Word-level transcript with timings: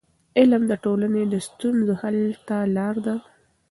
علم 0.39 0.63
د 0.67 0.73
ټولنې 0.83 1.23
د 1.29 1.35
ستونزو 1.47 1.93
حل 2.01 2.19
ته 2.47 2.57
لار 2.75 2.95
ده. 3.05 3.15